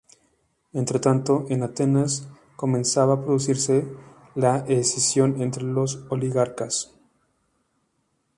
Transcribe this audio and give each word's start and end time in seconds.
Entretanto, 0.73 1.45
en 1.49 1.61
Atenas 1.61 2.27
comenzaba 2.55 3.13
a 3.13 3.21
producirse 3.23 3.85
la 4.33 4.65
escisión 4.67 5.39
entre 5.43 5.61
los 5.63 6.03
oligarcas. 6.09 6.91